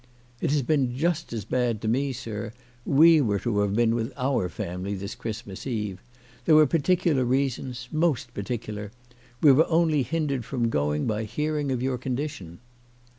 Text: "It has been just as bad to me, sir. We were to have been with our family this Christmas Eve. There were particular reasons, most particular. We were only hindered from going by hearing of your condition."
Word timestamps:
"It 0.41 0.49
has 0.49 0.63
been 0.63 0.97
just 0.97 1.31
as 1.31 1.45
bad 1.45 1.79
to 1.83 1.87
me, 1.87 2.11
sir. 2.11 2.53
We 2.87 3.21
were 3.21 3.37
to 3.41 3.59
have 3.59 3.75
been 3.75 3.93
with 3.93 4.11
our 4.17 4.49
family 4.49 4.95
this 4.95 5.13
Christmas 5.13 5.67
Eve. 5.67 6.01
There 6.45 6.55
were 6.55 6.65
particular 6.65 7.23
reasons, 7.23 7.87
most 7.91 8.33
particular. 8.33 8.91
We 9.43 9.51
were 9.51 9.69
only 9.69 10.01
hindered 10.01 10.43
from 10.43 10.69
going 10.71 11.05
by 11.05 11.25
hearing 11.25 11.71
of 11.71 11.83
your 11.83 11.99
condition." 11.99 12.57